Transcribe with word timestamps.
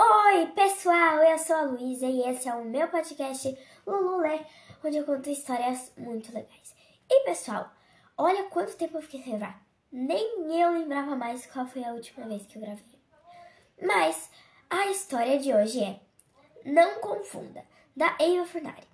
Oi, 0.00 0.46
pessoal, 0.54 1.16
eu 1.24 1.36
sou 1.40 1.56
a 1.56 1.62
Luísa 1.62 2.06
e 2.06 2.22
esse 2.22 2.48
é 2.48 2.54
o 2.54 2.64
meu 2.64 2.86
podcast 2.86 3.58
Lululé, 3.84 4.46
onde 4.84 4.96
eu 4.96 5.04
conto 5.04 5.28
histórias 5.28 5.92
muito 5.96 6.32
legais. 6.32 6.72
E 7.10 7.24
pessoal, 7.24 7.68
olha 8.16 8.44
quanto 8.44 8.76
tempo 8.76 8.96
eu 8.96 9.02
fiquei 9.02 9.24
sem 9.24 9.36
gravar. 9.36 9.60
Nem 9.90 10.60
eu 10.60 10.70
lembrava 10.70 11.16
mais 11.16 11.46
qual 11.46 11.66
foi 11.66 11.82
a 11.82 11.92
última 11.92 12.28
vez 12.28 12.46
que 12.46 12.58
eu 12.58 12.62
gravei. 12.62 12.84
Mas 13.82 14.30
a 14.70 14.86
história 14.86 15.36
de 15.40 15.52
hoje 15.52 15.82
é 15.82 15.98
Não 16.64 17.00
Confunda, 17.00 17.64
da 17.96 18.16
Eva 18.20 18.46
Furnari. 18.46 18.86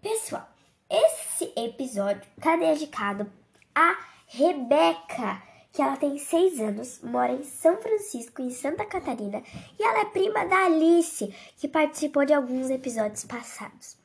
Pessoal, 0.00 0.48
esse 0.88 1.52
episódio 1.54 2.26
está 2.38 2.56
dedicado 2.56 3.30
a 3.74 3.98
Rebeca 4.26 5.47
que 5.78 5.82
ela 5.82 5.96
tem 5.96 6.18
seis 6.18 6.58
anos, 6.58 7.00
mora 7.04 7.32
em 7.32 7.44
São 7.44 7.76
Francisco, 7.80 8.42
em 8.42 8.50
Santa 8.50 8.84
Catarina, 8.84 9.40
e 9.78 9.82
ela 9.84 10.00
é 10.00 10.04
prima 10.06 10.44
da 10.44 10.64
Alice, 10.64 11.32
que 11.56 11.68
participou 11.68 12.24
de 12.24 12.34
alguns 12.34 12.68
episódios 12.68 13.24
passados. 13.24 13.96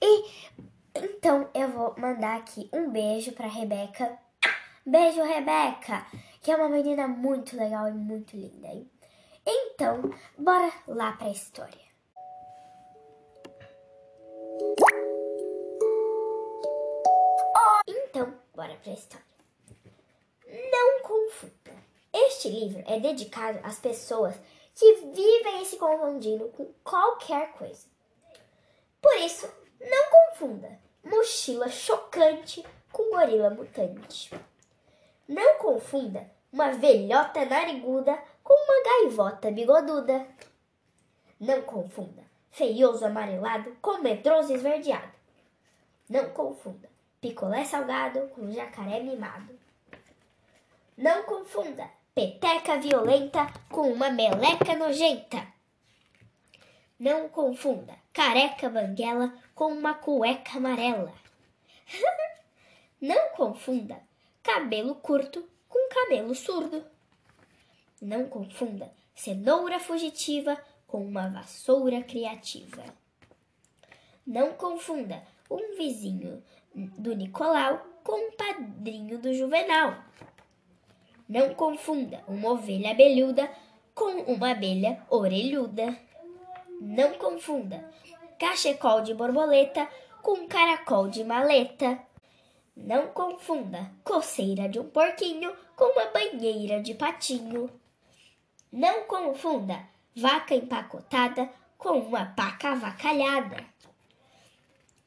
E 0.00 0.30
então 0.94 1.50
eu 1.54 1.70
vou 1.70 1.96
mandar 1.98 2.36
aqui 2.36 2.70
um 2.72 2.88
beijo 2.88 3.32
para 3.32 3.48
Rebeca. 3.48 4.16
Beijo, 4.86 5.24
Rebeca, 5.24 6.06
que 6.40 6.52
é 6.52 6.56
uma 6.56 6.68
menina 6.68 7.08
muito 7.08 7.56
legal 7.56 7.88
e 7.88 7.92
muito 7.92 8.36
linda, 8.36 8.68
hein? 8.68 8.88
Então, 9.44 10.08
bora 10.38 10.72
lá 10.86 11.10
para 11.10 11.26
a 11.26 11.32
história. 11.32 11.90
Então, 17.88 18.32
bora 18.54 18.76
para 18.76 18.92
a 18.92 18.94
história. 18.94 19.30
Não 20.50 21.02
confunda. 21.02 21.60
Este 22.40 22.48
livro 22.48 22.82
é 22.86 22.98
dedicado 22.98 23.60
às 23.62 23.78
pessoas 23.78 24.34
que 24.74 24.94
vivem 25.14 25.62
se 25.62 25.76
confundindo 25.76 26.48
com 26.48 26.72
qualquer 26.82 27.52
coisa. 27.52 27.86
Por 28.98 29.14
isso, 29.18 29.46
não 29.78 30.10
confunda 30.10 30.80
mochila 31.04 31.68
chocante 31.68 32.64
com 32.90 33.10
gorila 33.10 33.50
mutante. 33.50 34.32
Não 35.28 35.58
confunda 35.58 36.30
uma 36.50 36.72
velhota 36.72 37.44
nariguda 37.44 38.18
com 38.42 38.54
uma 38.54 38.84
gaivota 38.84 39.50
bigoduda. 39.50 40.26
Não 41.38 41.60
confunda 41.60 42.22
feioso 42.50 43.04
amarelado 43.04 43.76
com 43.82 43.98
medroso 43.98 44.54
esverdeado. 44.54 45.12
Não 46.08 46.30
confunda 46.30 46.88
picolé 47.20 47.66
salgado 47.66 48.28
com 48.28 48.50
jacaré 48.50 49.00
mimado. 49.00 49.60
Não 50.96 51.22
confunda 51.24 51.99
peteca 52.14 52.78
violenta 52.78 53.46
com 53.68 53.92
uma 53.92 54.10
meleca 54.10 54.76
nojenta. 54.76 55.46
Não 56.98 57.28
confunda 57.28 57.94
careca 58.12 58.68
banguela 58.68 59.32
com 59.54 59.72
uma 59.72 59.94
cueca 59.94 60.58
amarela. 60.58 61.12
Não 63.00 63.30
confunda 63.30 63.98
cabelo 64.42 64.96
curto 64.96 65.48
com 65.68 65.88
camelo 65.88 66.34
surdo. 66.34 66.84
Não 68.02 68.28
confunda 68.28 68.92
cenoura 69.14 69.78
fugitiva 69.78 70.62
com 70.86 71.04
uma 71.04 71.28
vassoura 71.28 72.02
criativa. 72.02 72.84
Não 74.26 74.52
confunda 74.52 75.22
um 75.50 75.76
vizinho 75.76 76.42
do 76.74 77.14
Nicolau 77.14 77.86
com 78.04 78.28
um 78.28 78.32
padrinho 78.32 79.18
do 79.18 79.32
Juvenal. 79.32 79.96
Não 81.30 81.54
confunda 81.54 82.24
uma 82.26 82.50
ovelha 82.50 82.90
abelhuda 82.90 83.48
com 83.94 84.10
uma 84.22 84.50
abelha 84.50 85.00
orelhuda. 85.08 85.96
Não 86.80 87.14
confunda 87.14 87.88
cachecol 88.36 89.00
de 89.02 89.14
borboleta 89.14 89.88
com 90.22 90.48
caracol 90.48 91.06
de 91.06 91.22
maleta. 91.22 92.00
Não 92.76 93.12
confunda 93.12 93.92
coceira 94.02 94.68
de 94.68 94.80
um 94.80 94.90
porquinho 94.90 95.54
com 95.76 95.84
uma 95.92 96.06
banheira 96.06 96.82
de 96.82 96.94
patinho. 96.94 97.70
Não 98.72 99.04
confunda 99.04 99.88
vaca 100.16 100.56
empacotada 100.56 101.48
com 101.78 101.90
uma 101.90 102.26
paca 102.26 102.72
avacalhada. 102.72 103.64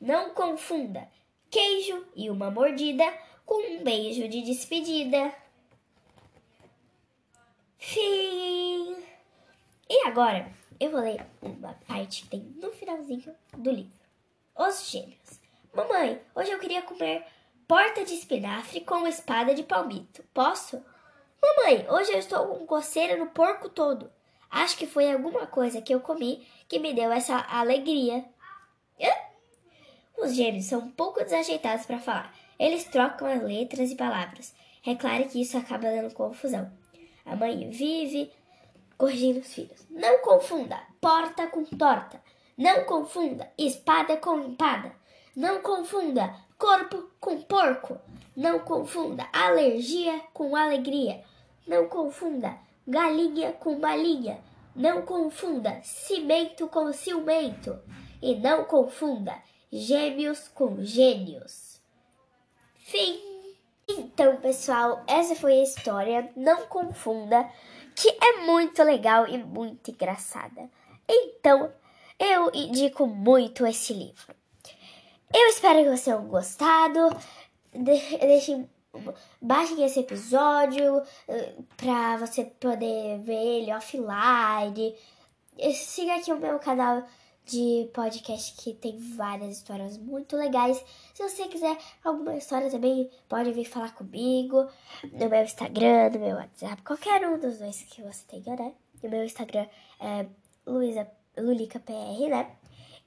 Não 0.00 0.30
confunda 0.30 1.08
queijo 1.50 2.06
e 2.14 2.30
uma 2.30 2.48
mordida 2.48 3.12
com 3.44 3.60
um 3.72 3.82
beijo 3.82 4.28
de 4.28 4.40
despedida. 4.42 5.42
Fim! 7.84 8.96
E 9.90 10.06
agora 10.06 10.48
eu 10.78 10.92
vou 10.92 11.00
ler 11.00 11.26
uma 11.42 11.74
parte 11.88 12.22
que 12.22 12.28
tem 12.28 12.40
no 12.60 12.70
finalzinho 12.70 13.34
do 13.58 13.72
livro. 13.72 13.90
Os 14.56 14.88
gêmeos. 14.88 15.40
Mamãe, 15.74 16.22
hoje 16.32 16.52
eu 16.52 16.60
queria 16.60 16.82
comer 16.82 17.26
porta 17.66 18.04
de 18.04 18.14
espinafre 18.14 18.82
com 18.82 19.04
espada 19.04 19.52
de 19.52 19.64
palmito. 19.64 20.22
Posso? 20.32 20.80
Mamãe, 21.42 21.84
hoje 21.90 22.12
eu 22.12 22.20
estou 22.20 22.46
com 22.46 22.64
coceira 22.64 23.16
no 23.16 23.26
porco 23.30 23.68
todo. 23.68 24.12
Acho 24.48 24.76
que 24.76 24.86
foi 24.86 25.10
alguma 25.10 25.48
coisa 25.48 25.82
que 25.82 25.92
eu 25.92 26.00
comi 26.00 26.46
que 26.68 26.78
me 26.78 26.94
deu 26.94 27.10
essa 27.10 27.36
alegria. 27.36 28.24
Os 30.16 30.36
gêmeos 30.36 30.66
são 30.66 30.78
um 30.78 30.90
pouco 30.92 31.22
desajeitados 31.24 31.84
para 31.84 31.98
falar. 31.98 32.32
Eles 32.60 32.84
trocam 32.84 33.26
as 33.26 33.42
letras 33.42 33.90
e 33.90 33.96
palavras. 33.96 34.54
É 34.86 34.94
claro 34.94 35.28
que 35.28 35.42
isso 35.42 35.58
acaba 35.58 35.90
dando 35.90 36.14
confusão. 36.14 36.70
A 37.24 37.36
mãe 37.36 37.70
vive 37.70 38.32
corrigindo 38.96 39.40
os 39.40 39.52
filhos. 39.52 39.86
Não 39.90 40.20
confunda 40.20 40.80
porta 41.00 41.46
com 41.46 41.64
torta. 41.64 42.22
Não 42.56 42.84
confunda 42.84 43.50
espada 43.58 44.16
com 44.16 44.38
empada. 44.38 44.92
Não 45.34 45.60
confunda 45.62 46.34
corpo 46.58 47.10
com 47.18 47.40
porco. 47.42 47.98
Não 48.36 48.60
confunda 48.60 49.26
alergia 49.32 50.20
com 50.32 50.54
alegria. 50.54 51.24
Não 51.66 51.88
confunda 51.88 52.58
galinha 52.86 53.52
com 53.52 53.78
balinha. 53.78 54.38
Não 54.74 55.02
confunda 55.02 55.80
cimento 55.82 56.68
com 56.68 56.92
ciumento. 56.92 57.78
E 58.20 58.34
não 58.36 58.64
confunda 58.64 59.36
gêmeos 59.72 60.48
com 60.48 60.82
gênios. 60.82 61.80
Fim. 62.76 63.31
Então, 63.88 64.36
pessoal, 64.36 65.02
essa 65.06 65.34
foi 65.34 65.60
a 65.60 65.62
história. 65.62 66.30
Não 66.36 66.66
confunda, 66.66 67.48
que 67.94 68.08
é 68.08 68.44
muito 68.44 68.82
legal 68.82 69.26
e 69.26 69.38
muito 69.38 69.90
engraçada. 69.90 70.70
Então, 71.08 71.72
eu 72.18 72.50
indico 72.54 73.06
muito 73.06 73.66
esse 73.66 73.92
livro. 73.92 74.34
Eu 75.34 75.46
espero 75.48 75.78
que 75.78 75.84
vocês 75.84 76.04
tenham 76.04 76.26
gostado. 76.26 77.16
De 77.72 78.18
deixem, 78.18 78.68
baixem 79.40 79.82
esse 79.82 80.00
episódio 80.00 81.02
eh, 81.26 81.54
para 81.76 82.18
você 82.18 82.44
poder 82.44 83.18
ver 83.20 83.60
ele 83.60 83.72
offline. 83.72 84.94
Siga 85.74 86.16
aqui 86.16 86.32
o 86.32 86.38
meu 86.38 86.58
canal 86.58 87.02
de 87.44 87.90
podcast 87.92 88.54
que 88.62 88.74
tem 88.74 88.96
várias 89.16 89.56
histórias 89.58 89.98
muito 89.98 90.36
legais. 90.36 90.82
Se 91.14 91.22
você 91.22 91.48
quiser 91.48 91.76
alguma 92.04 92.36
história 92.36 92.70
também, 92.70 93.10
pode 93.28 93.52
vir 93.52 93.64
falar 93.64 93.94
comigo 93.94 94.66
no 95.12 95.28
meu 95.28 95.42
Instagram, 95.42 96.10
no 96.10 96.20
meu 96.20 96.36
WhatsApp, 96.36 96.82
qualquer 96.82 97.26
um 97.28 97.38
dos 97.38 97.58
dois 97.58 97.82
que 97.82 98.02
você 98.02 98.24
tenha, 98.28 98.56
né? 98.56 98.72
O 99.02 99.08
meu 99.08 99.24
Instagram 99.24 99.66
é 100.00 100.26
Luísa 100.66 101.10
LulicaPR, 101.36 102.28
né? 102.28 102.56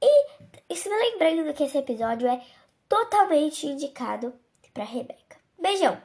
E, 0.00 0.74
se 0.74 0.88
me 0.88 0.96
lembrando 0.96 1.52
que 1.54 1.64
esse 1.64 1.78
episódio 1.78 2.28
é 2.28 2.40
totalmente 2.88 3.66
indicado 3.66 4.32
para 4.72 4.84
Rebeca. 4.84 5.38
Beijão! 5.60 6.00